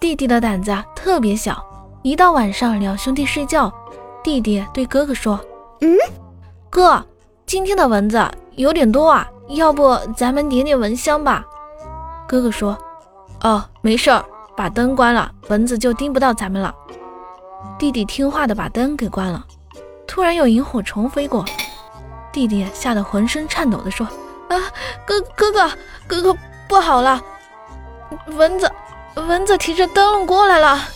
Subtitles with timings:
[0.00, 1.62] 弟弟的胆子啊特别小，
[2.00, 3.70] 一到晚上两兄弟睡觉，
[4.24, 5.38] 弟弟对哥哥说
[5.82, 5.94] ：“嗯，
[6.70, 7.04] 哥，
[7.44, 8.18] 今天的蚊子
[8.56, 11.44] 有点多啊，要不咱们点点蚊香吧？”
[12.26, 12.76] 哥哥说
[13.44, 14.24] ：“哦，没事儿，
[14.56, 16.74] 把灯关了，蚊子就叮不到咱们了。”
[17.78, 19.44] 弟弟听话的把灯给关了。
[20.06, 21.44] 突然有萤火虫飞过，
[22.32, 24.06] 弟弟吓得浑身颤抖的说
[24.48, 24.56] ：“啊，
[25.04, 25.70] 哥哥哥
[26.06, 26.36] 哥哥
[26.66, 27.22] 不好了，
[28.28, 28.70] 蚊子
[29.14, 30.88] 蚊子提着灯笼过来了。”